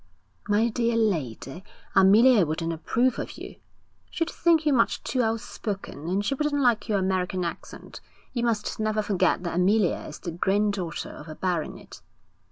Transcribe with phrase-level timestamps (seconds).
[0.47, 1.63] 'My dear lady,
[1.93, 3.57] Amelia wouldn't approve of you.
[4.09, 8.01] She'd think you much too outspoken, and she wouldn't like your American accent.
[8.33, 12.01] You must never forget that Amelia is the granddaughter of a baronet.'